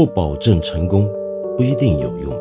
[0.00, 1.06] 不保证成功，
[1.58, 2.32] 不一定有用。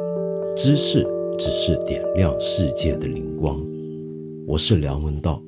[0.55, 1.05] 知识
[1.37, 3.61] 只是点亮世界的灵光。
[4.47, 5.43] 我是梁文道。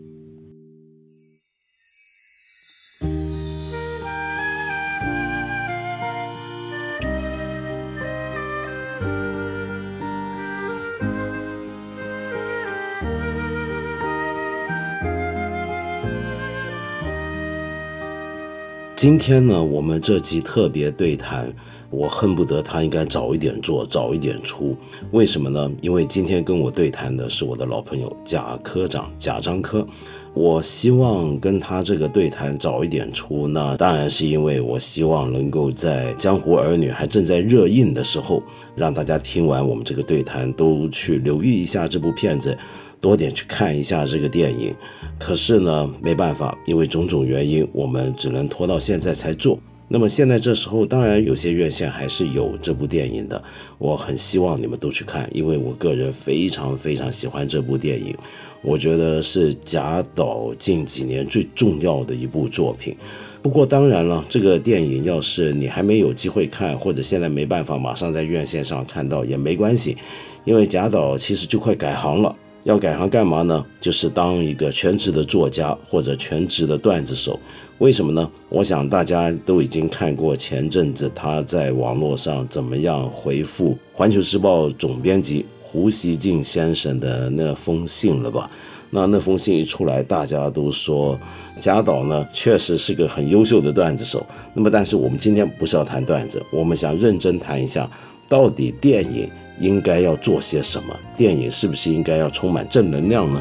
[18.98, 21.52] 今天呢，我们这集特别对谈，
[21.92, 24.76] 我恨不得他应该早一点做，早一点出。
[25.12, 25.72] 为什么呢？
[25.82, 29.86] 因为今天跟我对谈的是我的老朋友贾科长贾樟柯。
[30.34, 38.42] 我希望跟他这个对谈早一点出，那当然是因为我希望能够在《江湖儿女》还正在热映的时候，
[38.74, 42.58] 让大家听完我们这个对谈都去留意一下这部片子。
[43.02, 44.74] 多点去看一下这个电影，
[45.20, 49.60] 可是呢，没办法，因为种种原因，我们只能拖到现在才做。
[49.94, 53.44] 那么现在这时候，当然有些院线还是有这部电影的，
[53.78, 58.16] 我很希望你们都去看，因为我个人非常非常喜欢这部电影，
[58.62, 62.96] 我觉得是贾导近几年最重要的一部作品。
[63.42, 69.98] 不过当然了，这个电影要是你还没有机会看，或者现在没办法马上在院线上看到也没关系，
[70.46, 72.34] 因为贾导其实就快改行了。
[72.64, 73.66] 要改行干嘛呢？
[73.82, 77.38] 就是当一个全职的作家或者全职的段子手。
[77.82, 78.30] 为什么呢？
[78.48, 88.48] 我想大家都已经看过前阵子他在网络上怎么样回复《环球时报》总编辑胡锡进先生的那封信了吧？
[88.92, 91.20] 那那封信一出来，大家都说
[91.60, 94.24] 贾导呢确实是个很优秀的段子手。
[94.54, 97.90] 那么，但是我们今天不是要谈段子，我们想认真谈一下，
[98.30, 99.28] 到底电影。
[99.60, 101.00] 应该要做些什么？
[101.16, 103.40] 电影是不是应该要充满正能量呢？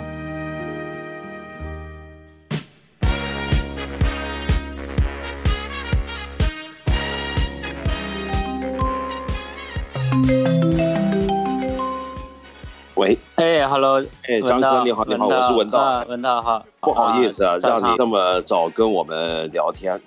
[13.70, 20.00] ，Hello，哎，张哥，你好，你好，我是文道，文道好，不好意思啊，让你这么早跟我们聊天。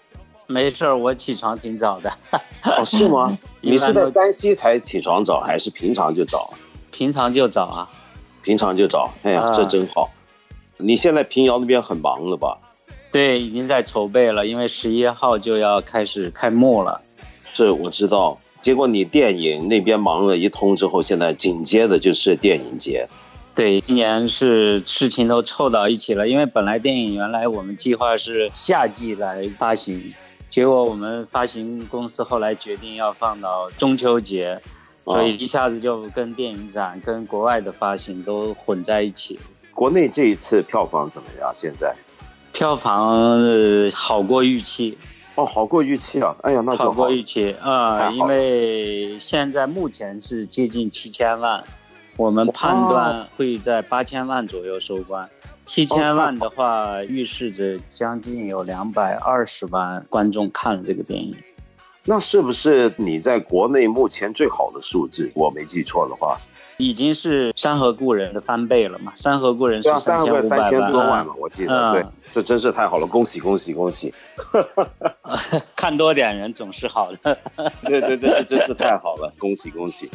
[0.48, 2.12] 没事儿，我起床挺早的。
[2.66, 3.38] 哦，是吗？
[3.62, 6.54] 你是在山西才起床早，还是平常就早？
[6.92, 7.90] 平常就早啊，
[8.44, 9.10] 平常就早。
[9.24, 10.10] 哎呀，这真好。
[10.76, 12.58] 你现在平遥那边很忙了吧？
[13.14, 17.00] 对，已经在筹备了，因为十一号就要开始开幕了。
[17.54, 18.38] 是，我知道。
[18.62, 23.08] 结果你电影那边忙了一通之后，现在紧接着就是电影节。
[23.56, 30.14] 对，今年是事情都凑到一起了，因为本来电影原来我们计划是夏季来发行。
[30.50, 34.60] 结果我们发行公司后来决定要放到中秋节，
[35.04, 39.40] 所以一下子就跟电影展、跟国外的发行都混在一起。
[39.74, 41.52] 国内这一次票房怎么样？
[41.54, 41.96] 现在
[42.52, 43.12] 票房
[43.42, 44.96] 呃好过预期
[45.36, 46.36] 哦，好过预期啊！
[46.44, 51.64] 哎呀，那好过预期啊，因为现在目前是接近七千万，
[52.18, 55.28] 我们判断会在八千万左右收官。
[55.66, 61.36] 七千万的话，预示着将近有两百二十万观众看了这个电影。
[62.06, 65.32] 那是不是你在国内目前最好的数字？
[65.34, 66.38] 我没记错的话，
[66.76, 69.14] 已经是《山河故人》的翻倍了嘛？
[69.22, 71.94] 《山河故人》是三千三千多万了，我记得。
[71.94, 74.14] 对，这真是太好了，恭喜恭喜恭喜！
[75.78, 77.38] 看多点人总是好的。
[77.86, 80.10] 对 对对，真是太好了，恭喜恭喜！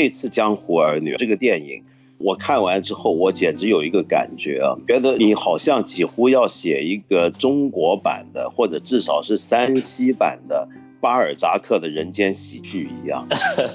[0.00, 1.82] 这次《江湖儿女》这个电影，
[2.18, 10.68] 我看完之后，我简直有一个感觉啊，觉得你好像几乎要写一个中国版的，或者至少是山西版的
[11.00, 13.26] 巴尔扎克的人间喜剧一样。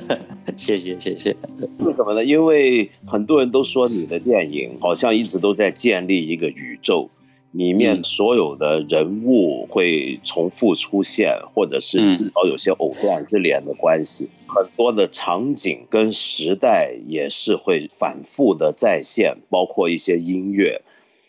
[0.55, 1.35] 谢谢谢谢。
[1.79, 2.23] 为什么呢？
[2.23, 7.09] 因为很多人都说你的电影好像一直都在建立一个宇宙。
[7.51, 14.27] 里面所有的人物会重复出现，或者是至少有些藕断丝连的关系。
[14.53, 20.81] 很多的场景跟时代也是会反复的再现，包括一些音乐。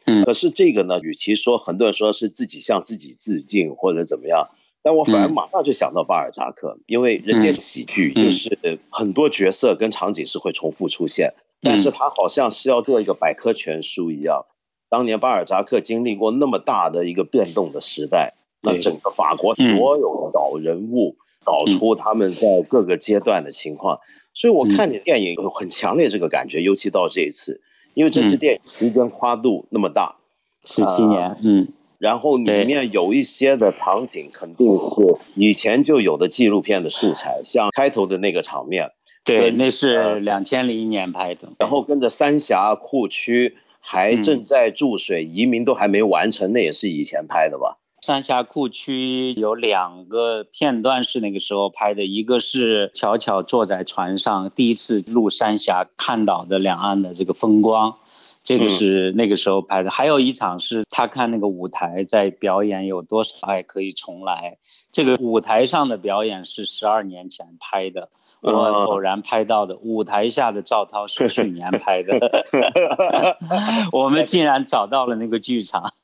[0.06, 4.48] 嗯，可是这个呢，与其说很多人说是自己向自己致敬或者怎么样，
[4.82, 11.32] 但我反而马上就想到巴尔扎克，因为人间喜剧就是很多角色跟场景是会重复出现，
[11.62, 14.44] 但是他好像是要做一个百科全书一样。
[14.90, 19.64] 当年巴尔扎克经历过那么大的一个变动的时代，那整个法国所
[19.96, 23.98] 有的老人物找出他们在各个阶段的情况，
[24.32, 27.60] 所以我看你电影有很强烈这个感觉，尤其到这一次，
[27.94, 30.16] 因为这次电影时间跨度那么大，
[30.64, 31.68] 十七年，嗯，
[31.98, 38.90] 然后里面有一些的场景肯定是以前就有的纪录片的素材，像开头的那个场面，
[39.24, 41.48] 对，那是两千零一年拍的。
[41.58, 47.78] 然后跟着三峡库区还正在注水，移民都还没完成，那也是以前拍的吧？
[48.06, 57.94] 三峡库区有两个片段是那个时候拍的，一个是巧巧坐在船上第一次入三峡，看到的两岸的这个风光。
[58.42, 64.58] 这个是那个时候拍的，还有一场是他看那个舞台在表演，有多少爱可以重来。
[64.92, 68.10] 这个舞台上的表演是十二年前拍的，
[68.42, 69.78] 我偶然拍到的。
[69.78, 72.20] 舞台下的赵涛是去年拍的
[73.92, 75.94] 我们竟然找到了那个剧场，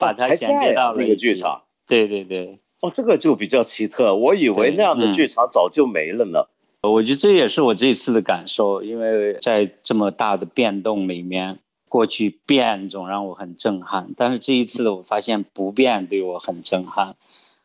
[0.00, 1.62] 把它衔接到了那个剧场。
[1.86, 6.46] 对对对，哦，这个就比较奇特，我以为那样的剧场早就没了呢。
[6.82, 11.58] 我觉得这也是我这次的感受，因为在这么大的变动里面，
[11.88, 17.16] 过去变总让我很震撼，但是这一次我发现不变对我很震撼。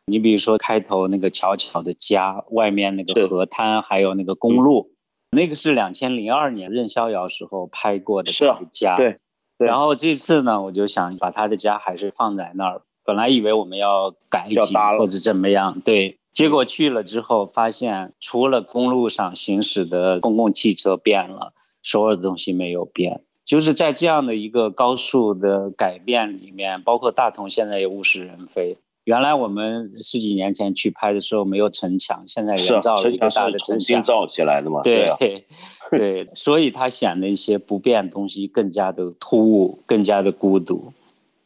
[0.04, 4.90] 你比如说开头那个巧巧的家，外面那个河滩，还有那个公路，
[5.30, 8.30] 那个是两千零二年任逍遥时候拍过的
[8.70, 8.96] 家。
[8.96, 9.18] 对。
[9.58, 12.82] 然后这次呢，我就想把他的家还是放在那儿。
[13.04, 14.56] 本来以为我们要改集
[14.98, 16.18] 或者怎么样，对。
[16.32, 23.22] 结果去了之后，发现除了公路上行驶的公共汽车变了，所有的东西没有变。
[23.46, 28.76] 就是在这样的一个高速的改变里面，包括大同现在也物是人非。
[29.06, 34.82] 原来我们十几年前去拍的时候没有城墙，现在人造了一个大的城墙，重新造起来的嘛。
[34.82, 35.14] 对
[35.92, 40.92] 对，所以它显得一些不变的东西更加的突兀，更加的孤独。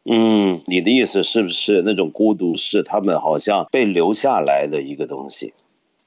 [0.05, 5.53] 嗯，你的意思是不是那种孤独是他们好像被留下来的一个东西？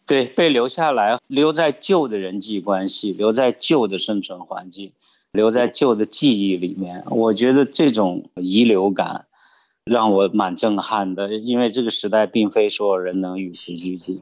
[0.07, 4.91] 对，被留下来，留在旧的人际关系，留在旧的生存环境，
[5.31, 7.03] 留在旧的记忆里面。
[7.11, 9.25] 我觉得这种遗留感
[9.85, 14.21] 让我蛮震撼的，因为这个时代并非所有人能与时俱进，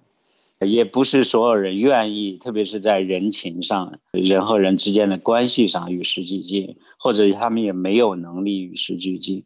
[0.59, 9.43] 也不是所有人愿意，特别是在人情上，人和人之间的关系上与时俱进，或者他们也没有能力与时俱进。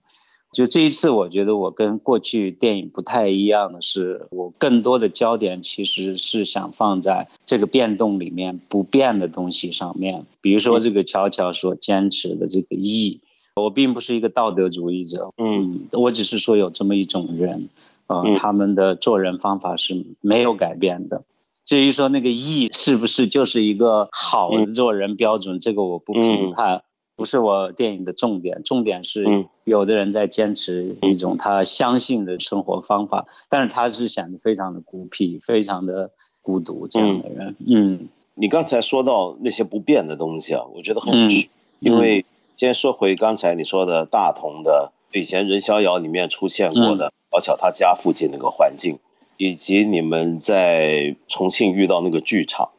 [0.54, 10.26] 就这一次，我觉得我跟过去电影不太一样的是，我更多的焦点其实是想放在这个变动里面不变的东西上面。
[10.40, 13.20] 比如说这个乔乔所坚持的这个义，
[13.56, 17.70] 我并不是一个道德主义者，嗯，我只是说有这么一种人，
[18.06, 21.24] 啊，他们的做人方法是没有改变的。
[21.64, 26.84] 至于说那个义是不是就是一个好的做人标准，这个我不评判。
[27.18, 36.12] 不是我电影的重点，重点是有的人在坚持一种他相信的生活方法，但是他是显得非常的孤僻，非常的
[36.42, 37.56] 孤独这样的人。
[37.66, 41.50] 嗯，你刚才说到那些不变的东西啊，我觉得很有趣，
[41.80, 42.26] 因为
[42.58, 48.98] 先说回刚才你说的大同的以前任逍遥里面出现过的，而巧他家附近那个环境，
[49.38, 52.70] 以及你们在重庆遇到那个剧场。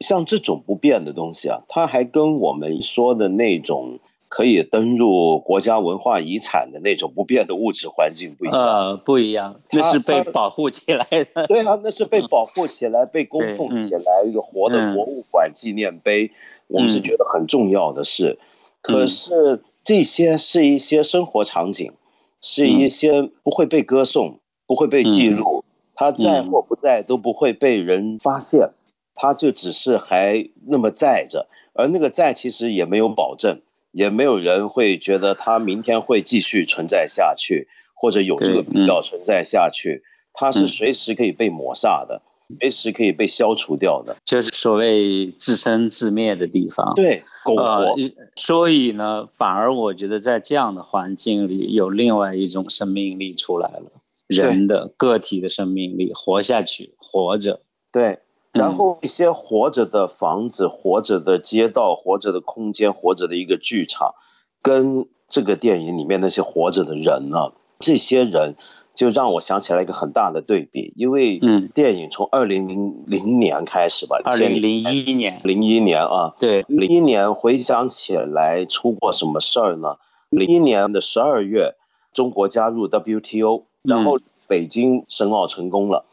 [0.00, 8.60] 像这种不变的东西啊，它还跟我们说的那种可以登入国家文化遗产的那种不变的物质环境不一样。
[8.60, 11.46] 呃，不一样，那是被保护起来的。
[11.46, 16.30] 对啊，那是被保护起来、被供奉起来一个活的博物馆纪念碑，
[16.66, 18.38] 我们是觉得很重要的事。
[18.86, 21.92] 可是这些是一些生活场景，
[22.40, 25.64] 是一些不会被歌颂、不会被记录，
[25.94, 28.70] 它在或不在都不会被人发现。
[29.18, 40.02] 他就只是还那么在着，而那个在其实也没有保证，也没有人会觉得他明天会继续存在下去，或者有这个必要存在下去。
[40.34, 42.20] 它是随时可以被抹杀的，
[42.60, 46.92] 随时可以被消除掉的，就是所谓自生自灭的地方。
[46.94, 47.94] 对，苟活。
[48.36, 53.90] 所以呢，反而我觉得在这样的环境里，有另外一种生命力出来了，
[54.26, 57.60] 人的个体的生命力，活下去，活着。
[57.92, 58.20] 对。
[58.52, 64.14] 然后一些活着的房子、活着的街道、活着的空间、活着的一个剧场，
[64.62, 68.54] 跟这个电影里面那些活着的人呢，这些人
[68.96, 70.92] 就让我想起来一个很大的对比。
[70.96, 79.96] 因为嗯，电影从二零零零年开始吧，二零零一年，零一年啊，对，零一年回想起来出过什么事儿呢？
[80.30, 81.74] 零一年的十二月，
[82.12, 86.04] 中国加入 WTO，然后北京申奥成功了。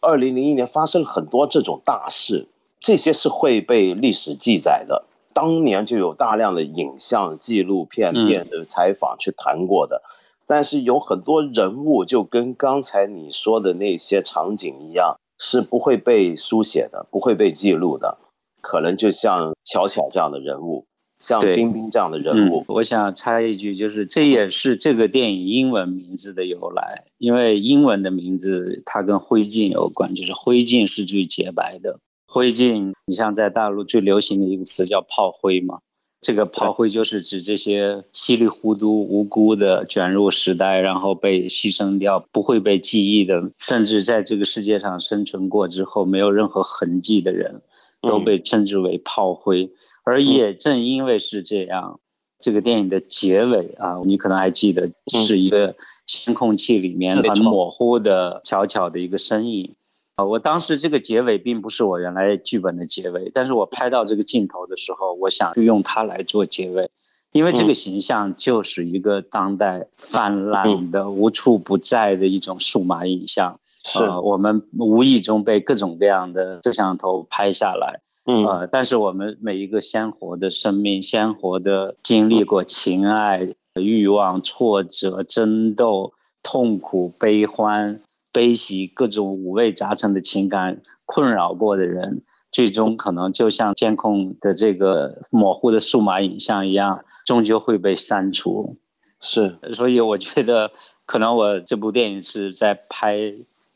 [0.00, 2.46] 二零零一年发生了很多这种大事，
[2.80, 5.04] 这些是会被历史记载的。
[5.34, 10.02] 当年就有大量的影像、纪录片、电视采访去谈过的。
[10.48, 18.18] 但是有很多人物就跟刚才你说的那些场景一样，是不会被书写的，不会被记录的。
[18.60, 20.86] 可能就像巧巧这样的人物，
[21.20, 32.00] 像冰冰这样的人物嗯，，我想插一句，就是这也是这个电影英文名字的由来，因为英文的名字它跟灰烬有关，就是灰烬是最洁白的。
[32.26, 35.78] 灰烬，你像在大陆最流行的一个词叫炮灰嘛，
[36.20, 47.62] 这个炮灰就是指这些稀里糊涂、无辜的卷入时代，然后被牺牲掉，不会被记忆的，甚至在这个世界上生存过之后没有任何痕迹的人，
[48.02, 49.70] 都嗯被称之为炮灰。
[50.04, 52.00] 而也正因为是这样，
[52.40, 54.90] 这个电影的结尾啊，你可能还记得，
[55.24, 59.76] 是一个监控器里面很模糊的、巧巧的一个身影。
[60.18, 66.82] 啊，我当时这个结尾并不是我原来剧本的结尾，但是我拍到这个镜头的时候，我想用它来做结尾，
[67.30, 73.60] 因为这个形象就是一个当代泛滥的、无处不在的一种数码影像。
[73.84, 78.44] 是，呃，我们无意中被各种各样的摄像头拍下来，嗯。
[78.44, 88.00] 呃，但是我们每一个鲜活的生命，鲜活的经历过情爱、欲望、挫折、争斗、痛苦、悲欢、
[88.32, 98.76] 悲喜，各种五味杂陈的情感困扰过的人，最终可能就像监控的这个模糊的数码影像一样，终究会被删除。
[99.20, 100.70] 是，所以我觉得，
[101.04, 103.16] 可能我这部电影是在拍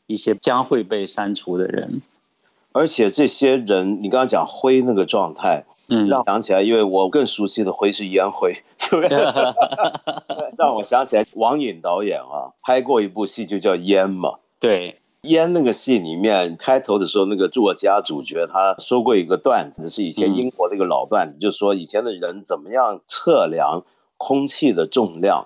[0.05, 2.01] 一些将会被删除的人。
[2.71, 8.51] 而且这些人，你刚刚讲灰那个状态，嗯，让我想起来，因为我更熟悉的灰是烟灰，
[10.57, 14.39] 让我想起来王颖导演啊，拍过一部戏就叫《烟》嘛。
[14.59, 23.83] 对，烟那个戏里面开头的时候，那个作家主角他说过一个段子，是以前英国的一个老段子，就说以前的人怎么样测量
[24.17, 25.45] 空气的重量，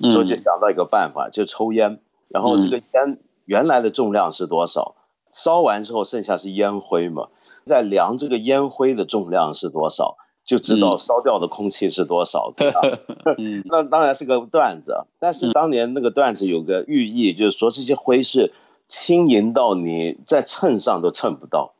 [0.00, 0.10] 嗯。
[0.10, 4.94] 所以就想到一个办法，就抽烟，然后这个烟原来的重量是多少，
[5.32, 7.28] 烧完之后剩下是烟灰嘛，
[7.68, 12.80] 再量这个烟灰的重量是多少，就知道嗯烧掉的空气是多少，对吧？
[13.38, 18.52] 嗯 那当然是个段子，啊，但是当年那个段子有个寓意，就是说这些灰是
[18.88, 21.74] 轻盈到你在秤上都称不到。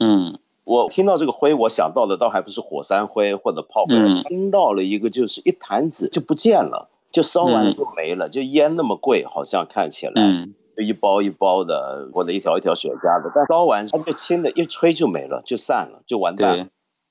[0.00, 10.12] 嗯我听到这个灰，我想到的倒还不是火山灰或者炮灰，嗯听到了一个就是一坛子就不见了，就烧完了嗯就没了，就烟那么贵，好像看起来。
[10.16, 16.68] 嗯就一包一包的，或者一条一条雪茄的，但烧完它就轻的一吹就没了，就散了，就完蛋了。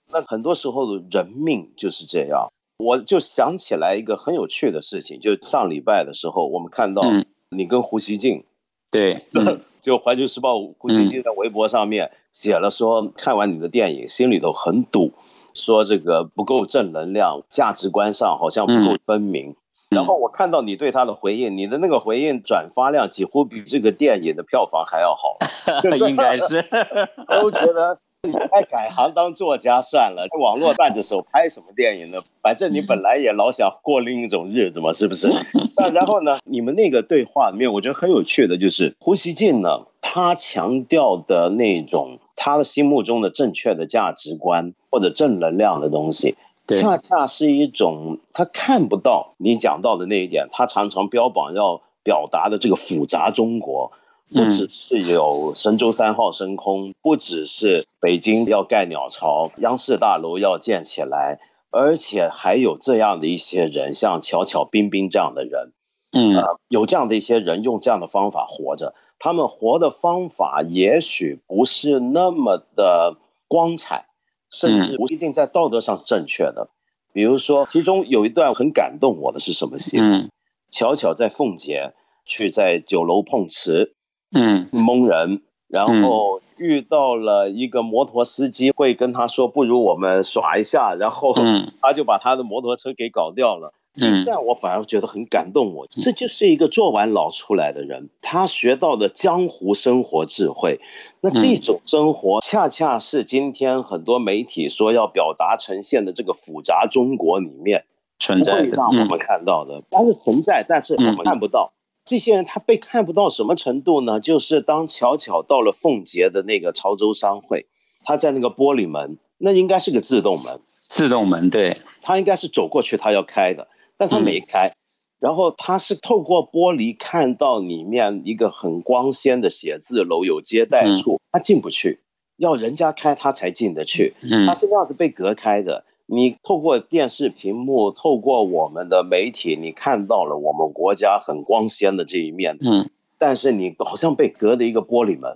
[0.10, 2.48] 那很多时候人命就是这样。
[2.78, 8.46] 我就想起来一个很有趣的事情，就上礼拜的时候，我们看到嗯你跟胡锡进，
[8.90, 15.12] 对， 嗯就《环球时报》胡锡进在微博上面写了说，看完你的电影心里头很堵，
[15.54, 19.56] 说这个不够正能量，价值观上好像不够分明。
[19.90, 25.38] 然后我看到你对他的回应，你的那个回应转发量几乎比这个电影的票房还要好，
[26.08, 26.66] 应该是，
[27.42, 32.20] 都觉得你该改行当作家算了，网络段子手拍什么电影呢？
[32.42, 35.30] 反正你本来也老想过另一种日子嘛，是不是？
[35.78, 46.36] 那然后呢，你们那个对话里面，我觉得很有趣的就是胡锡进呢，他强调的那种他的心目中的正确的价值观或者正能量的东西。
[46.68, 46.82] 对。
[46.82, 53.92] 恰恰是一种他看不到你讲到的那一点，他常常标榜要表达的这个复杂中国，
[54.32, 61.40] 不嗯只是有神舟三号升空，不只是北京要盖鸟巢，央视大楼要建起来，
[61.72, 65.72] 而且还有这样的一些人，像巧巧、冰冰这样的人，
[66.12, 66.36] 嗯。
[66.36, 73.16] 呃，有这样的一些人用这样的方法活着，他们活的方法也许不是那么的
[73.48, 74.07] 光彩，
[74.50, 76.70] 甚至不一定在道德上正确的。
[77.14, 80.00] 比如说，其中有一段很感动我的是什么戏？
[80.00, 80.30] 嗯
[80.70, 81.94] 巧巧在凤姐
[82.26, 83.96] 去在酒楼碰瓷，
[84.34, 93.74] 嗯蒙人，然后遇到了一个摩托司机，会跟他说：“不如我们耍一下。”然后嗯他就把他的摩托车给搞掉了。
[93.98, 100.80] 这一嗯段我反而觉得很感动我，这就是一个做完老出来的人，他学到的江湖生活智慧。
[101.22, 107.86] 那这种生活，恰恰是今天很多媒体说要表达呈现的这个复杂中国里面
[108.18, 111.74] 不存在让我们看到的，它是存在，但是我们看不到。
[112.06, 114.22] 这些人他被看不到什么程度呢？
[114.22, 117.66] 就是当巧巧到了凤节的那个潮州商会，
[118.06, 124.72] 他在那个玻璃门，那应该是个自动门，自动门，对，他应该是走过去他要开的，但他没开。
[125.20, 132.02] 然后他是透过玻璃看到里面一个很光鲜的写字楼有接待处，他进不去，
[132.38, 134.14] 要人家开他才进得去。
[134.22, 135.86] 嗯他是那样子被隔开的。
[136.06, 145.36] 你透过电视屏幕，透过我们的媒体，你看到了我们国家很光鲜的这一面，嗯但是你好像被隔了一个玻璃门，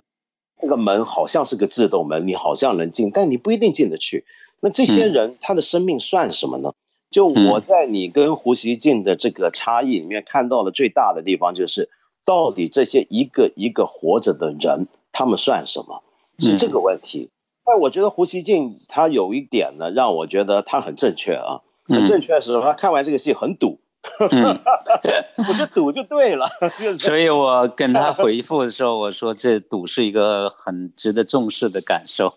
[0.62, 4.24] 那个门好像是个自动门，你好像能进，但你不一定进得去。
[4.60, 6.72] 那这些人他的生命算什么呢？
[7.12, 11.90] 就我在你跟胡锡进的这个差异里面看到了最大的地方，就是
[12.24, 16.02] 到底这些一个一个活着的人，他们算什么？
[16.38, 17.30] 是这个问题。
[17.64, 23.78] 但我觉得胡锡进他有一点呢，让我觉得他很正确啊，很正确的时候，他看完这个戏很赌，
[24.18, 26.48] 我就赌就对了。
[26.98, 32.34] 所以我跟他回复的时候，我说这赌是一个很值得重视的感受。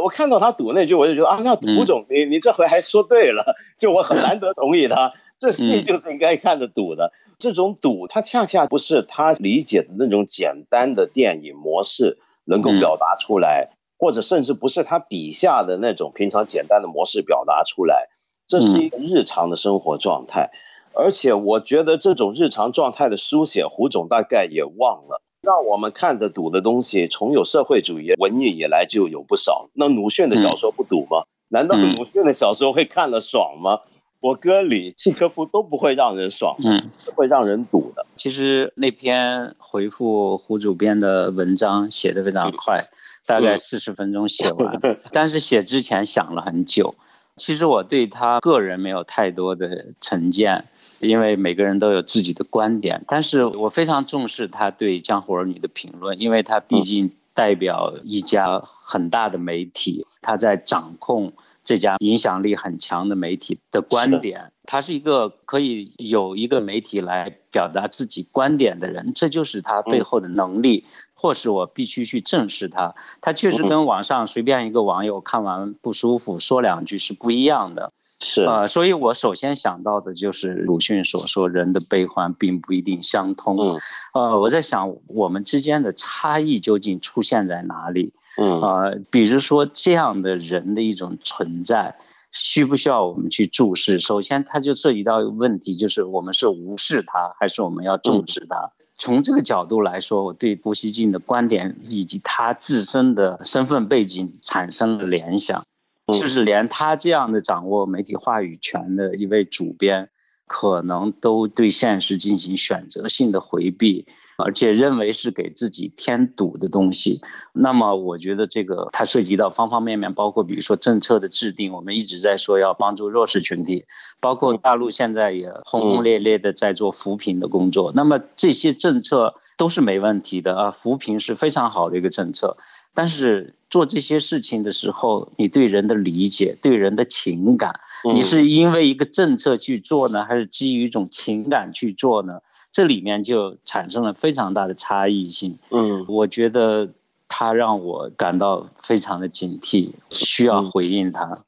[0.00, 7.12] 我看到他赌那句，我就觉得啊，那胡总，你你这回还说对了，就我很难得同意他，这戏就是应该看着赌的。
[7.38, 18.08] 这种赌，它恰恰不是他理解的那种简单的电影模式能够表达出来，或者甚至不是他笔下的那种平常简单的模式表达出来，
[18.46, 20.50] 这是一个日常的生活状态。
[20.94, 25.22] 而且我觉得这种日常状态的书写，胡总大概也忘了。
[25.42, 29.68] 让我们看的赌的东西，从有社会主义文艺以来就有不少。
[29.74, 31.24] 那鲁迅的小说不赌吗？
[31.48, 33.80] 难道鲁迅的小说会看了爽吗？
[34.20, 38.06] 我歌里契诃夫都不会让人爽，嗯，是会让人赌的。
[38.14, 42.80] 其实那篇回复胡主编的文章写的非常快，
[43.26, 44.80] 大概四十分钟写完，
[45.10, 46.94] 但是写之前想了很久。
[47.36, 50.66] 其实我对他个人没有太多的成见。
[51.00, 61.32] 因为每个人都有自己的观点，但是我非常重视他对《江湖儿女》的评论，因为他毕竟代表一家很大的媒体，他在掌控
[61.64, 72.94] 这家影响力很强的媒体的观点，他是一个可以有一个媒体来表达自己观点的人，这就是他背后的能力，或是我必须去正视他。
[73.20, 77.92] 他确实跟网上随便一个网友看完不舒服说两句是不一样的。
[78.24, 83.58] 是啊，所以我首先想到的就是鲁迅所说，人的悲欢并不一定相通。
[83.58, 83.80] 嗯，
[84.14, 88.12] 呃，我在想我们之间的差异究竟出现在哪里？
[88.36, 91.96] 嗯，啊，比如说这样的人的一种存在，
[92.32, 93.98] 需不需要我们去注视？
[94.00, 98.72] 首先，它就涉及到一个问题，就是我们是无视他，还是我们要重视他？
[98.98, 105.64] 从这个角度来说，我对胡锡进的观点以及他自身的身份背景产生了联想。
[106.08, 110.10] 就是连他这样的掌握媒体话语权的一位主编，
[110.46, 114.06] 可能都对现实进行选择性的回避，
[114.42, 117.20] 而且认为是给自己添堵的东西。
[117.52, 123.84] 那么，我觉得这个它涉及到方方面面，包括比如说政策的制定，我们一直在说要帮助弱势群体，
[124.20, 127.92] 包括大陆现在也轰轰烈烈的在做扶贫的工作。
[127.94, 132.56] 那么这些政策都是没问题的啊，扶贫是非常好的一个政策。
[132.94, 137.80] 但是做这些事情的时候，你对人的理解、对人的情感，
[138.14, 142.40] 你是因为一个政策去做呢，还是基于一种情感去做呢？
[142.72, 145.58] 这里面就产生了非常大的差异性。
[145.70, 146.88] 嗯，我觉得
[147.28, 151.40] 他让我感到非常的警惕，需要回应他。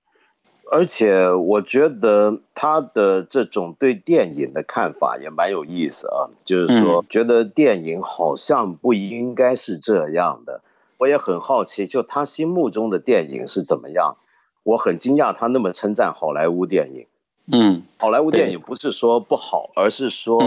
[0.71, 10.62] 而且我觉得他的这种对电影的看法也蛮有意思啊，就是说觉得电影好像不应该是这样的。
[10.99, 14.17] 我也很好奇，就他心目中的电影是怎么样？
[14.64, 17.07] 我很惊讶他那么称赞好莱坞电影。
[17.53, 20.42] 嗯，好莱坞电影不是说不好，而是说，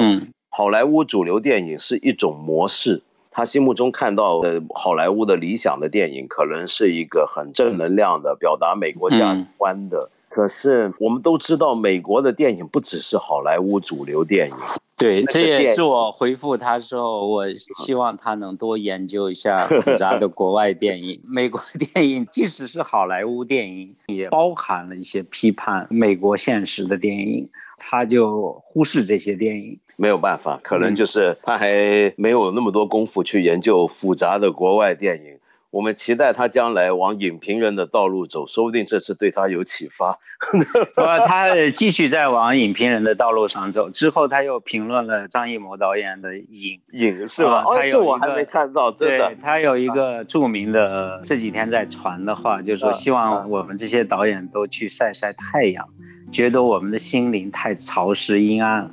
[0.50, 3.04] 好莱坞主流电影是一种模式。
[3.32, 10.10] 他心目中看到的好莱坞的理想的电影，可能是一个很正能量的，表达美国价值观的。
[10.30, 14.56] 可是我们都知道，美国的电影不只是好莱坞主流电影。
[14.98, 21.22] 对，这也是我回复他说，我希望他能多研究一下复杂的国外电影。
[21.26, 21.62] 美国
[21.94, 29.80] 电影即使是好莱坞电影，也包含了一些批判美国现实的电影，他就忽视这些电影。
[29.98, 35.38] 没有办法，可能就是他还没有那么多功夫去研究复杂的国外电影。
[35.70, 40.18] 我们期待他将来往影评人的道路走，说不定这次对他有启发。
[41.26, 47.64] 他继续在往影评人的道路上走，之后他又评论了张艺谋导演的《影》，影是吧？
[47.66, 49.36] 哦，这我还没看到，真的。
[49.42, 55.88] 他有一个著名的这几天在传的话，就是说希望我们这些导演都去晒晒太阳，
[56.32, 58.92] 觉得我们的心灵太潮湿阴暗了。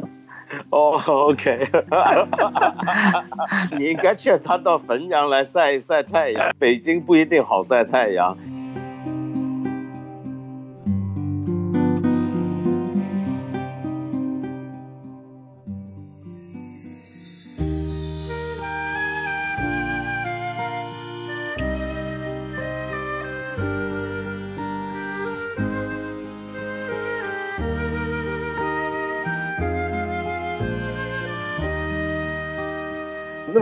[0.70, 1.68] 哦，OK，
[3.78, 8.36] 你应该劝他到汾阳来晒一晒太阳，北京不一定好晒太阳。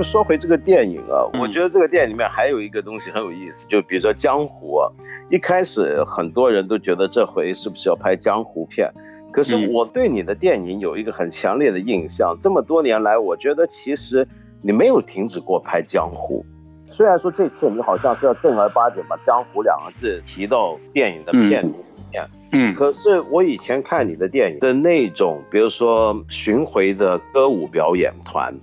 [0.02, 4.90] 说回这个电影啊，我觉得这个电影里面还有一个东西很有意思，就比如说江湖啊，
[5.30, 8.90] 一开始很多人都觉得这回是不是要拍江湖片？
[9.32, 14.26] 可是我对你的电影有一个很强烈的印象，这么多年来，我觉得其实
[14.60, 16.44] 你没有停止过拍江湖。
[16.86, 21.74] 虽然说这次你好像是要正儿八经把“江湖”两个字提到电影的片里
[22.12, 28.54] 面，嗯，可是我以前看你的电影的那种，比如说巡回的歌舞表演团。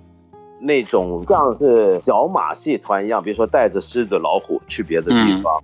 [0.59, 5.63] 那种像是小马戏团一样，比如说带着狮子老虎去别的地方，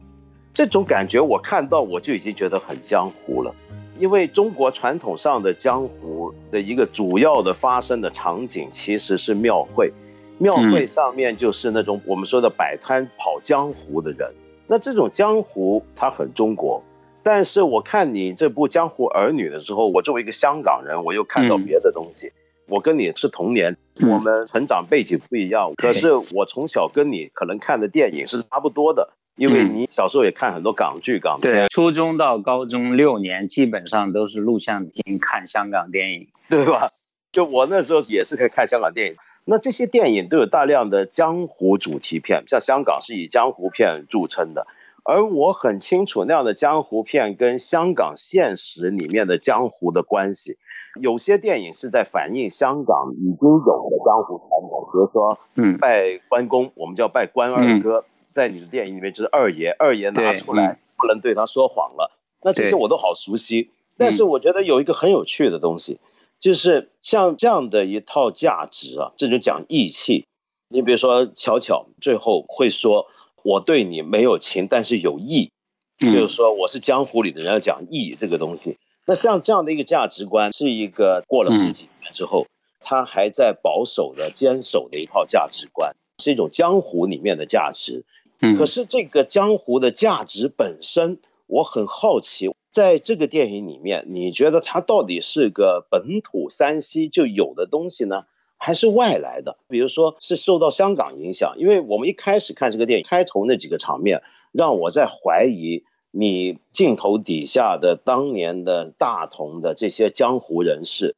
[0.53, 3.53] 这种感觉我看到我就已经觉得很江湖了。
[3.97, 9.91] 因为中国传统上的江湖的一个主要的发生的场景其实是庙会，
[10.37, 14.29] 庙会上面就是那种我们说的摆摊跑江湖的人。
[14.67, 16.83] 那这种江湖它很中国，
[17.23, 22.31] 但是我看你这部《江湖儿女》的时候，我作为一个香港人，我又看到别的东西。
[22.67, 31.53] 我跟你是同年，我们成长背景不一样，可是我从小跟你可能看的电影是差不多的，因为你小时候也看很多港剧、港片。
[31.53, 36.89] 对，初中到高中六年基本上都是录像厅看香港电影，对吧？
[37.31, 44.65] 就我那时候也是可以看香港电影，那这些电影都有大量的江湖主题片，像香港是以江湖片著称的，
[45.05, 50.57] 而我很清楚那样的江湖片跟香港现实里面的江湖的关系。
[50.99, 62.17] 有些电影是在反映香港已经有的江湖传统，比如说，嗯，拜关公，我们叫拜关二哥，在你的电影里面就是二爷，二爷拿出来不能对他说谎了。
[62.41, 63.69] 那这些我都好熟悉。
[63.97, 65.99] 但是我觉得有一个很有趣的东西，
[66.39, 70.25] 就是像这样的一套价值啊，这就讲义气。
[70.69, 73.05] 你比如说巧巧最后会说，
[73.45, 75.51] 我对你没有情，但是有义，
[75.99, 78.79] 就是说我是江湖里的人要讲义这个东西。
[79.05, 82.47] 那像这样的一个价值观，是一个过了十几年之后，
[82.79, 88.03] 他还在保守的坚守的一套价值观，是一种江湖里面的价值。
[88.39, 98.23] 嗯，可是这个江湖的价值本身，我很好奇，在这个电影里面，你觉得它到底是个本土山西就有的东西呢，
[98.57, 99.57] 还是外来的？
[99.67, 101.55] 比如说是受到香港影响？
[101.57, 105.83] 因为我们一开始看这个电影开头那几个场面，让我在怀疑。
[106.17, 111.13] 你镜头底下的当年的大同的这些江湖人士，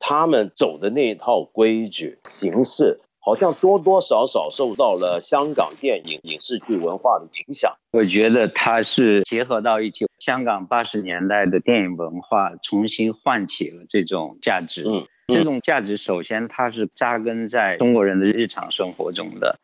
[0.00, 7.76] 他们走的那一套规矩形式，好像多多少少受到了香港电影影视剧文化的影响。
[7.92, 14.82] 我觉得它是结合到一起，香港八十年代的电影文化重新唤起了这种价值。
[14.84, 19.58] 嗯，这种价值首先它是扎根在中国人的日常生活中的。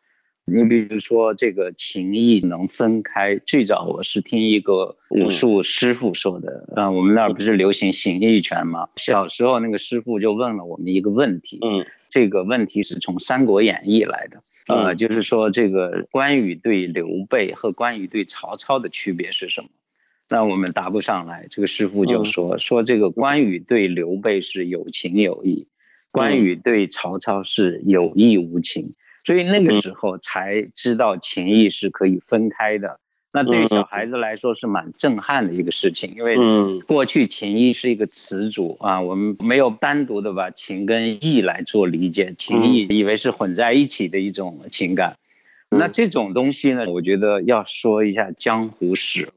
[0.49, 3.35] 你比如说，这个情谊能分开。
[3.35, 8.87] 最早我是听一个武术师傅说的，啊，我们那儿不是流行形意拳吗？
[8.95, 14.41] 小时候那个师傅就问了我们一个问题，嗯，这个问题是从《三国演义》来的，
[14.73, 19.67] 呃，就是说这个关羽对刘备和关羽对曹操的区别是什么？
[20.29, 21.47] 那我们答不上来。
[21.49, 25.67] 这个师傅就说说这个关羽对刘备是有情有义，
[26.11, 28.91] 关羽对曹操是有义无情。
[29.25, 32.99] 所以那个时候才知道情义是可以分开的，
[33.33, 36.37] 那对于小孩子来说是蛮震撼的一个事情，因为
[36.87, 45.17] 过去情谊是一个词组啊，我们没有单独的把情跟义来做理解，情谊以为是混在一起的一种情感。
[45.69, 49.27] 那这种东西呢，我觉得要说一下江湖史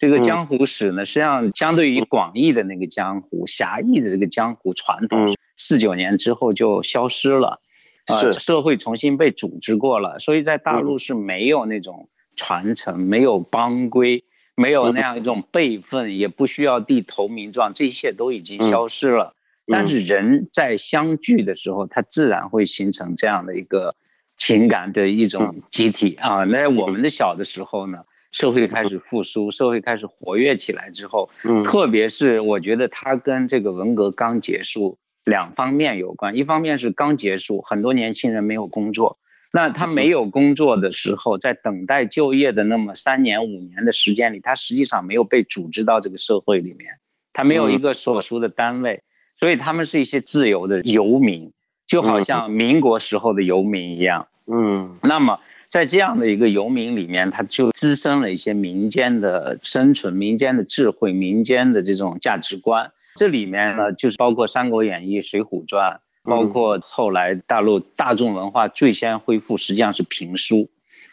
[0.00, 7.60] 这个江湖史呢，实际上相对于广义的那个江湖，狭义的这个江湖传统，四九年之后就消失了。
[8.08, 8.32] 是。
[8.32, 14.24] 社会重新被组织过了，所以在大陆是没有那种传承，没有帮规，
[14.56, 19.34] 没有那样一种辈分，也不需要递投名状，这些都已经消失了。
[19.66, 23.94] 但是人在相聚的时候，他自然会形成这样的一个
[24.38, 26.44] 情感的一种集体啊。
[26.44, 31.30] 那我们的小的时候呢，社会开始复苏，社会开始活跃起来之后，
[31.64, 34.98] 特别是我觉得它跟这个文革刚结束。
[35.26, 39.18] 两方面有关，一方面是刚结束，很多年轻人没有工作，
[39.52, 46.94] 那他没有工作的时候，在等待就业的那么三年五年的时间里，他实际上没有被组织到这个社会里面，
[47.34, 49.02] 他没有一个所属的单位，
[49.38, 51.52] 所以他们是一些自由的游民，
[51.86, 54.28] 就好像民国时候的游民一样。
[54.46, 55.38] 嗯，那么
[55.70, 62.90] 在这样的一个游民里面，他就滋生了一些民间的生存、民间的智慧、民间的这种价值观。
[63.14, 65.92] 这里面呢，就是包括《三国演义》《水浒传》，
[66.30, 70.68] 包括后来大陆大众文化最先恢复，实际上是评书。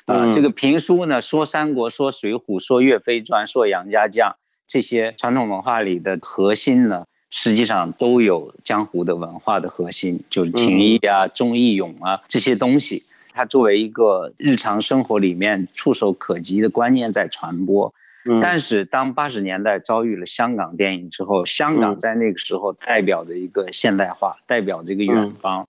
[0.05, 13.03] 啊，这个评书呢，说三国，说水浒，说岳飞传，说杨家将，这些传统文化里的核心呢，实际上都有江湖的文化的核心，就是情义啊、忠义勇啊这些东西。
[13.37, 17.93] 它作为一个日常生活里面触手可及的观念在传播。
[18.41, 25.67] 但是当八十年代遭遇了香港电影之后，香港在那个时候代表着一个现代化，代表着一个远方，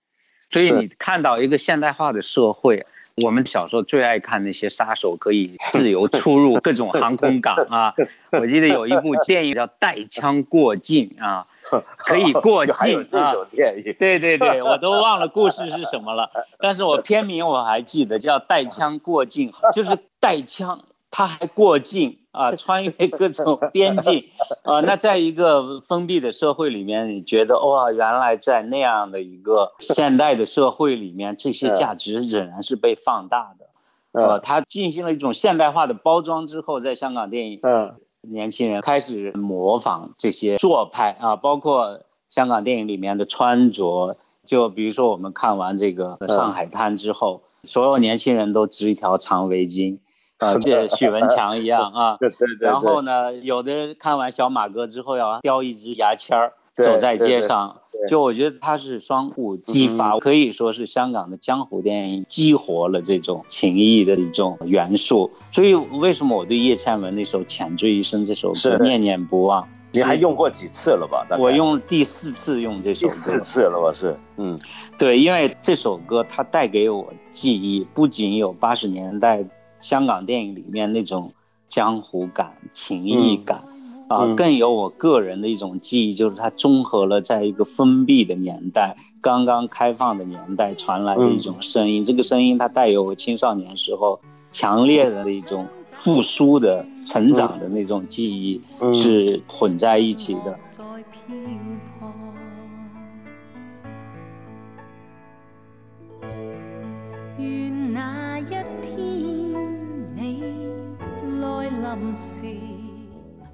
[0.50, 2.86] 所以你看到一个现代化的社会。
[3.22, 7.94] 我们小时候最爱看那些杀手可以自由出入各种航空港啊！
[8.32, 11.46] 我记得有一部电影叫《带枪过境》啊，
[11.96, 13.34] 可以过境啊。
[13.50, 20.80] 对对对，我都忘了故事是什么了，但是我片名我还记得，叫《带枪过境》，就是带枪。
[21.18, 24.26] 他还过境啊， 穿越各种边境
[24.62, 24.78] 啊。
[24.82, 33.66] 那在一个封闭的社会里面，你觉得哇，原来在那样的一个现代的社会里面，这些价值仍然是被放大的。
[34.12, 49.98] 呃，他进行了一种现代化的包装之后，在香港电影，嗯，年轻人开始模仿这些做派啊，包括香港电影里面的穿着，就比如说我们看完这个《上海滩》之后，所有年轻人都织一条长围巾。
[50.46, 52.68] 啊， 这许文强一样啊， 对对对。
[52.68, 65.28] 然后呢，有的人看完小马哥之后要叼一支牙签儿走在街上，就我觉得他是相互激发，可以说是香港的江湖电影激活了这种情谊的一种元素。
[65.50, 69.66] 所以为什么我对叶倩文那首《浅醉一生》这首歌念念不忘？
[69.90, 71.26] 你还用过几次了吧？
[71.36, 73.12] 我用第四次用这首歌。
[73.12, 73.90] 第四次了吧？
[73.92, 74.56] 是，嗯，
[74.96, 79.44] 对，因为这首歌它带给我记忆，不仅有八十年代。
[79.80, 81.32] 香港电影里面那种
[81.68, 83.62] 江湖感、情谊感，
[84.08, 92.04] 啊，更有我个人的一种记忆，就是它综合了在一个封闭的年代、刚刚开放的年代传来的一种声音。
[92.04, 94.18] 这个声音它带有我青少年时候
[94.50, 98.60] 强烈的一种复苏的成长的那种记忆，
[98.94, 100.58] 是混在一起的。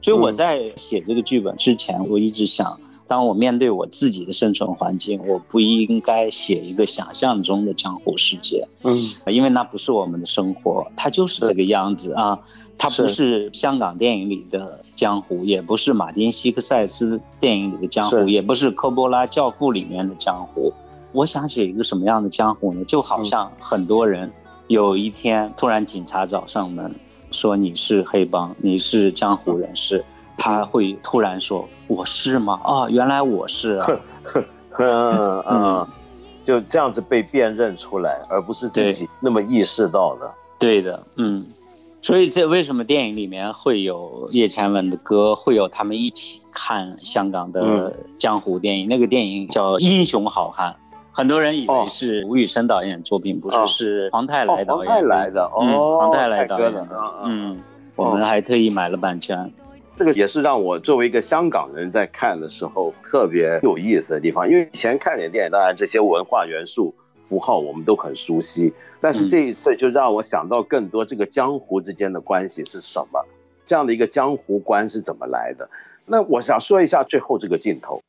[0.02, 8.94] 所以我在写这个剧本之前，我一直想，当我面对我自己的生存环境，我不应该写一个想象中的江湖世界，嗯，
[9.32, 12.38] 因为那不是我们的生活，它就是这个样子啊，
[12.76, 13.50] 它不是。
[13.54, 20.72] 香港电影里的江湖，也不是马丁·西克塞斯电影里的江湖，也不是科波拉《教父》里面的江湖。
[21.12, 22.84] 我想写一个什么样的江湖呢？
[22.84, 24.30] 就好像很多人
[24.66, 26.94] 有一天突然警察找上门。
[27.34, 30.04] 说你是黑帮，你是江湖人士，
[30.38, 32.60] 他会突然说我是吗？
[32.64, 33.78] 啊，原来我是，
[34.78, 35.86] 嗯嗯，
[36.44, 40.32] 就这样子被辨认出来，而不是自己那么意识到的。
[40.58, 41.44] 对的，嗯，
[42.00, 48.88] 所以这为什么电影里面会有叶倩文的歌，会有他们一起看香港的江湖电影？
[48.88, 50.74] 那个电影叫《英雄好汉》。
[51.16, 54.92] 很多人以为是吴宇森导演作品，不是是黄泰来导演。
[54.92, 56.88] 黄泰来的哦，黄泰来导演的。
[57.24, 57.56] 嗯，
[57.94, 59.48] 我们还特意买了版权。
[59.96, 73.24] 这个也是让我作为一个香港人在看的时候特别有意思的地方，因为以前看点电影，当然这些文化元素符号我们都很熟悉，但是这一次就让我想到更多这个江湖之间的关系是什么，
[73.64, 75.70] 这样的一个江湖观是怎么来的。
[76.06, 78.00] 那我想说一下最后这个镜头。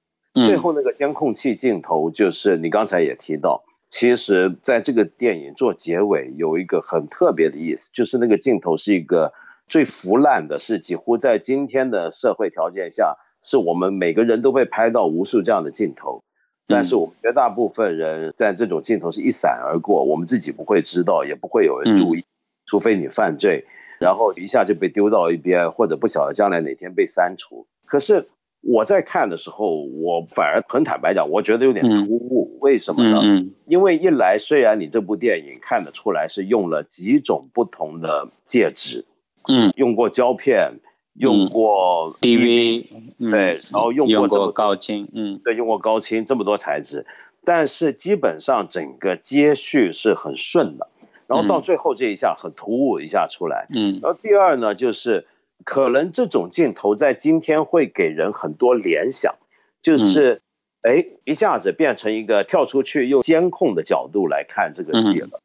[0.43, 9.31] 最后那个监控器镜头，就是你刚才也提到，其实在这个电影做结尾有一个很特别的意思，就是那个镜头是一个
[9.69, 16.21] 最腐烂的，是几乎在今天的社会条件下，是我们每个人都被拍到无数这样的镜头，
[16.67, 22.25] 但是我们绝大部分人在这种镜头是一闪而过，我们自己不会知道，也不会有人注意，
[22.67, 23.63] 除非你犯罪，
[24.01, 28.27] 然后一下就被丢到一边，或者不晓得将来哪天被删除，可是。
[28.67, 32.57] 我在看的时候，我反而很坦白讲，我觉得有点突兀。
[32.61, 33.45] 为什么呢？
[33.67, 39.05] 因为一来，虽然你这部电影看得出来是用了几种不同的介质，
[39.47, 40.79] 嗯，用过胶片，
[41.13, 42.87] 用过 DV，
[43.19, 47.05] 对，然后用过这么高清，嗯，对，用过高清这么多材质，
[47.43, 50.87] 但是基本上整个接续是很顺的。
[51.27, 55.27] 然后到最后这一下很突兀一下出来，嗯，然后第二呢就是。
[55.63, 59.35] 可能这种镜头在今天会给人很多联想，
[59.81, 60.41] 就是，
[60.81, 65.41] 哎，一下子变成一个跳出去用监控的角度来看这个戏了，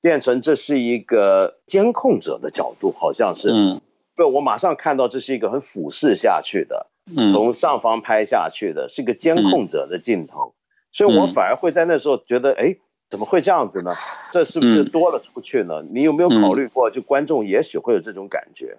[0.00, 3.80] 变成这是一个监控者的角度，好像是，嗯，
[4.14, 6.86] 对，我马上看到这是一个很俯视下去的，
[7.32, 10.54] 从上方拍下去的，是个监控者的镜头，
[10.92, 12.76] 所以我反而会在那时候觉得，哎，
[13.10, 13.92] 怎么会这样子呢？
[14.30, 15.84] 这是不是多了出去呢？
[15.90, 18.78] 你有没有考虑过，就观众也许会有这种感觉？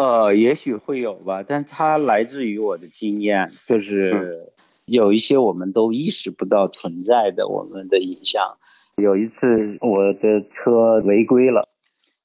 [0.00, 4.50] 呃，也许会有吧，但它来自于我的经验，就是
[4.86, 8.56] 有一些我们都意识不到存在的我们的影像，
[8.96, 11.68] 有一次我的车违规了，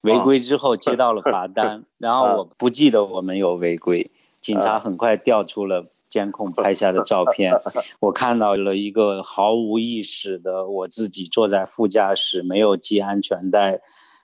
[0.03, 4.09] 违规之后接到了罚单， 然后我不记得我们有违规，
[4.39, 7.51] 警察很快调出了监控拍下的照片，
[7.99, 13.81] 我看到了一个毫无意识的我自己坐在副驾驶，没有系安全带，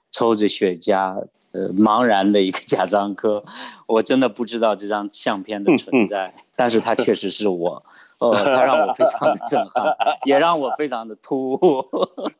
[0.10, 1.28] 抽着雪茄。
[1.54, 3.44] 呃，茫然的一个贾樟柯，
[3.86, 7.84] 我真的不知道这张相片的存在，但是他确实是我，
[8.20, 11.86] 哦，他让我非常的震撼，也让我非常的突兀。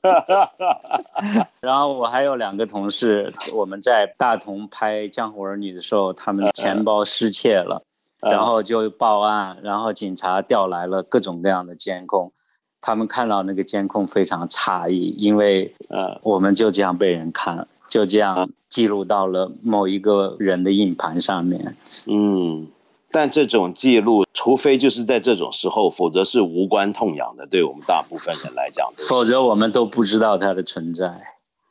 [1.60, 7.84] 然后我还有两个同事，我们在大同拍《江湖儿女》的时候，他们钱包失窃了，
[8.22, 12.32] 然后就报案，然后警察调来了各种各样的监控，
[12.80, 17.68] 他们看到那个监控非常诧异，因为呃，我们就这样被人看。
[17.92, 21.76] 就这样记录到了某一个人的硬盘上面。
[22.06, 22.70] 嗯，
[23.12, 27.46] 但这种记录，除非就是在这种时候，否则是无关痛痒的。
[27.46, 31.22] 对我们大部分人来讲，否则我们都不知道它的存在。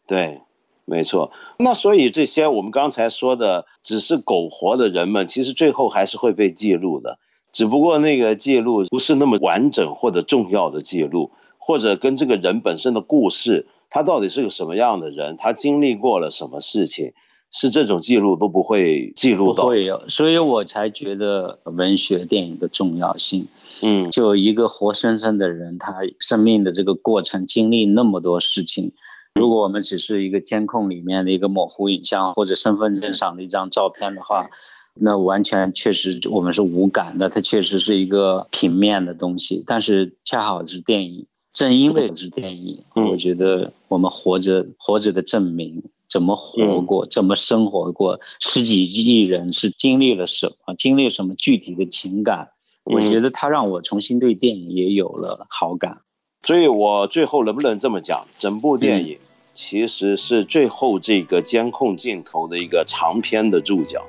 [0.07, 0.43] 对，
[0.85, 1.33] 没错。
[1.57, 7.19] 那所以这些我们刚才说的，只是苟活的人们，其实最后还是会被记录的。
[7.51, 13.67] 只不过那个记录不是那么完整或者重要的记录，或者跟这个人本身的故事。
[13.91, 15.37] 他到底是个什么样的人？
[15.37, 17.13] 他经历过了什么事情？
[17.53, 23.49] 是这种记录都不会记录到，不会有，所以我才觉得文学电影的重要性。
[23.83, 28.93] 嗯，就一个活生生的人，他生命的这个过程经历那么多事情，
[29.35, 34.49] 如果我们只是一个监控里面的一个模糊影像或者身份证上的一张照片的话，
[34.95, 39.65] 那完全确实我们是无感的，它确实是一个平面的东西。
[39.67, 41.27] 但是恰好是电影。
[41.61, 52.49] 正因为是电影，我觉得我们活着活着的证明，怎么活过，怎么生活过，十几亿人是经历了什么，经历了什么具体的情感，
[52.85, 55.99] 我觉得他让我重新对电影也有了好感。
[56.47, 59.19] 所以我最后能不能这么讲，整部电影
[59.53, 64.03] 其实是最后这个监控镜头的一个长篇的注脚。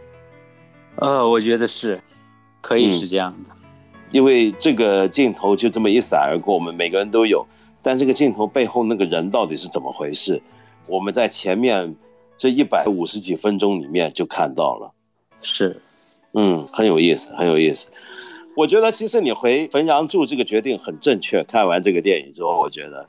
[0.96, 2.02] 呃，我觉得是，
[2.62, 3.61] 可以是这样的。
[4.12, 7.45] 因为这个镜头就这么一闪而过，我们每个人都有，
[7.82, 10.41] 但这个镜头背后那个人到底是怎么回事？
[10.88, 11.95] 我们在前面
[12.38, 14.91] 这一百五十几分钟里面就看到了，
[15.41, 15.82] 是，
[16.34, 17.88] 嗯，很有意思，很有意思。
[18.58, 21.43] 我觉得其实你回汾阳住这个决定很正确。
[21.45, 23.08] 看完这个电影之后，我觉得，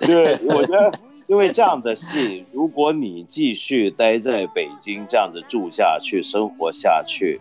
[0.00, 0.92] 对，我觉得
[1.28, 7.40] 因为这样的戏，如果你继续待在北京这样的住下去，生活下去。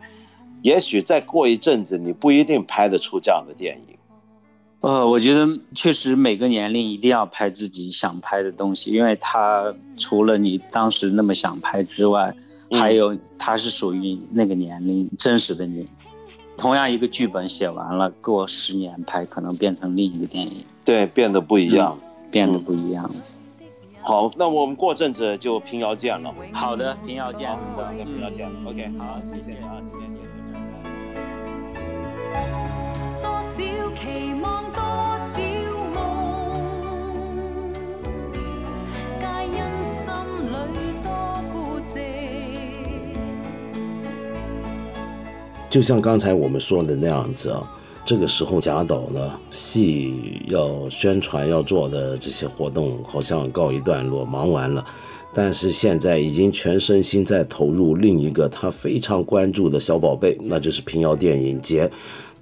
[0.61, 3.95] 也许再过一阵子，你不一定拍得出这样的电影。
[4.81, 5.45] 呃，我觉得
[5.75, 12.33] 确实每个年龄一定要拍自己想拍的东西，因为它除了你当时那么想拍之外，
[12.71, 15.85] 还有它是属于那个年龄真实的你。
[16.55, 20.63] 同样一个剧本写完了，过十年拍可能变成另一个电影。
[20.83, 21.97] 对，变得不一样，
[22.29, 23.09] 变得不一样。
[24.01, 26.33] 好，那我们过阵子就平遥见了。
[26.51, 27.49] 好的，平遥见。
[27.49, 28.49] 好的，平遥见。
[28.65, 30.38] OK，好，谢谢啊，谢谢。
[33.59, 35.35] 期望多少
[35.93, 35.97] 梦，
[39.19, 39.99] 皆因心
[40.73, 41.07] 里多
[41.51, 41.93] 孤寂。
[45.69, 47.69] 就像刚才我们说的那样子啊，
[48.05, 54.85] 这个时候贾导呢，戏要宣传要做的这些活动好像告一段落，忙完了，
[55.33, 61.91] 但是现在已经全身心在投入另一个他非常关注的小宝贝，那就是平遥电影节。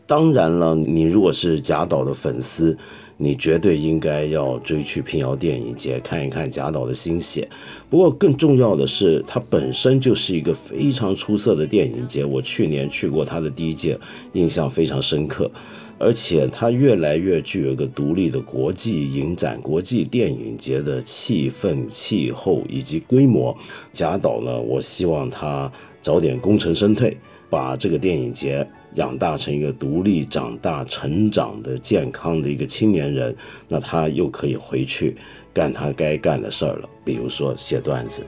[0.07, 2.77] 当然了，你如果是贾导的粉丝，
[3.17, 7.47] 你绝对应该要追去平遥电影节看一看贾导的新血。
[7.89, 12.23] 不过更重要的是，它本身就是一个非常出色的电影节。
[12.23, 13.99] 我去年去过它的第一届，
[14.31, 15.51] 印象非常深刻。
[15.99, 23.57] 而且它越来越具有一个独立的国际影展、国际电影节的气氛、气候以及规模。
[23.91, 25.69] 贾导呢，我希望他
[26.03, 27.17] 早点功成身退，
[27.49, 28.65] 把这个电影节。
[28.95, 33.35] 养大成一个独立、长大、成长的健康的一个青年人，
[33.67, 35.15] 那他又可以回去
[35.53, 38.25] 干他该干的事儿了，比如说写段子。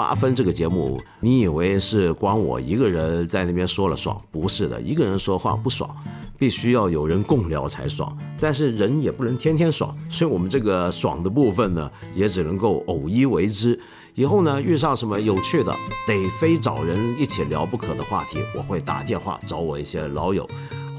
[0.00, 4.18] 八分这个节目，你以为是光我一个人在那边说了爽？
[4.30, 5.94] 不是的，一个人说话不爽，
[6.38, 13.78] 必须要有人共聊才爽，但是人也不能天天爽，所以我们这个爽的部分呢，也只能够偶一为之。
[14.14, 15.70] 以后呢，遇上什么有趣的，
[16.06, 20.48] 得非找人一起聊不可的话题，我会打电话找我一些老友，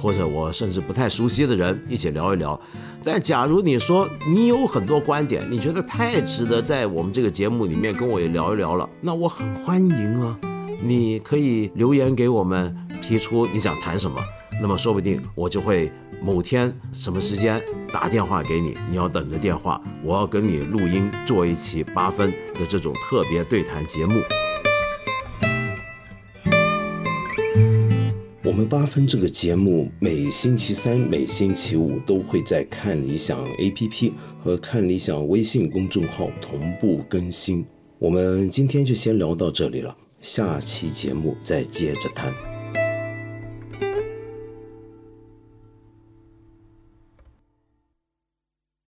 [0.01, 2.59] 或者我甚至不太熟悉的人一起聊一聊。
[3.03, 10.37] 但假如你说你有很多观点，你觉得太值得在我们这个节目里面跟我也聊一聊了，那我很欢迎啊，
[10.83, 14.19] 你可以留言给我们，提出你想谈什么。
[14.61, 15.91] 那么说不定我就会
[16.21, 17.59] 某天什么时间
[17.91, 24.21] 打电话给你，你要等着电话，我要跟你录音做一期八分的这种特别对谈节目。
[28.61, 37.65] 们八分这个节目每星期三、每星期五都会在看理想 APP 和看理想微信公众号同步更新。
[37.97, 42.50] 我们今天就先聊到这里了，下期节目再接着谈。